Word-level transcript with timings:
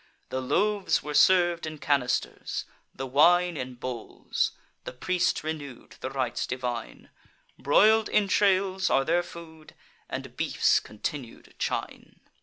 The 0.29 0.41
loaves 0.41 1.03
were 1.03 1.13
serv'd 1.13 1.67
in 1.67 1.77
canisters; 1.77 2.65
the 2.91 3.05
wine 3.05 3.55
In 3.55 3.75
bowls; 3.75 4.53
the 4.83 4.93
priest 4.93 5.43
renew'd 5.43 5.97
the 5.99 6.09
rites 6.09 6.47
divine: 6.47 7.11
Broil'd 7.59 8.09
entrails 8.09 8.89
are 8.89 9.05
their 9.05 9.21
food, 9.21 9.75
and 10.09 10.35
beef's 10.35 10.79
continued 10.79 11.53
chine. 11.59 12.19